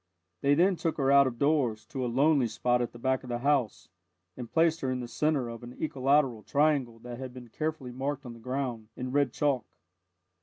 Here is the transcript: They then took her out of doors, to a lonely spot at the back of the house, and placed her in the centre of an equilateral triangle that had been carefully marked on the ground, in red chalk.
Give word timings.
They 0.41 0.55
then 0.55 0.77
took 0.77 0.97
her 0.97 1.11
out 1.11 1.27
of 1.27 1.37
doors, 1.37 1.85
to 1.85 2.03
a 2.03 2.09
lonely 2.11 2.47
spot 2.47 2.81
at 2.81 2.91
the 2.91 2.97
back 2.97 3.21
of 3.21 3.29
the 3.29 3.37
house, 3.37 3.87
and 4.35 4.51
placed 4.51 4.81
her 4.81 4.89
in 4.89 4.99
the 4.99 5.07
centre 5.07 5.47
of 5.47 5.61
an 5.61 5.75
equilateral 5.79 6.41
triangle 6.41 6.97
that 7.01 7.19
had 7.19 7.35
been 7.35 7.49
carefully 7.49 7.91
marked 7.91 8.25
on 8.25 8.33
the 8.33 8.39
ground, 8.39 8.89
in 8.97 9.11
red 9.11 9.31
chalk. 9.31 9.67